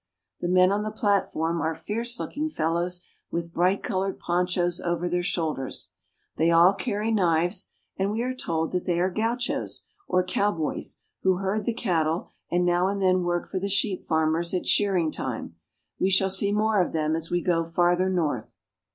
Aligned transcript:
The 0.39 0.47
men 0.47 0.71
on 0.71 0.81
the 0.81 0.89
platform 0.89 1.61
are 1.61 1.75
fierce 1.75 2.19
looking 2.19 2.49
fellows 2.49 3.05
with 3.29 3.53
bright 3.53 3.83
colored 3.83 4.17
ponchos 4.17 4.81
over 4.81 5.07
their 5.07 5.21
shoulders. 5.21 5.91
They 6.37 6.49
all 6.49 6.71
But 6.71 6.81
here 6.81 7.01
we 7.03 7.03
are 7.03 7.03
at 7.03 7.05
a 7.05 7.09
station." 7.09 7.15
carry 7.27 7.41
knives, 7.43 7.67
and 7.97 8.11
we 8.11 8.23
are 8.23 8.33
told 8.33 8.71
that 8.71 8.85
they 8.85 8.99
are 8.99 9.11
gauchos, 9.11 9.85
or 10.07 10.23
cowboys, 10.23 10.97
who 11.21 11.35
herd 11.37 11.65
the 11.65 11.75
cattle 11.75 12.31
and 12.49 12.65
now 12.65 12.87
and 12.87 12.99
then 12.99 13.21
work 13.21 13.47
for 13.47 13.59
the 13.59 13.69
sheep 13.69 14.07
farmers 14.07 14.55
at 14.55 14.65
shearing 14.65 15.11
time. 15.11 15.55
We 15.99 16.09
shall 16.09 16.31
see 16.31 16.51
more 16.51 16.81
of 16.81 16.93
them 16.93 17.15
as 17.15 17.29
we 17.29 17.43
go 17.43 17.63
farther 17.63 18.09
north. 18.09 18.57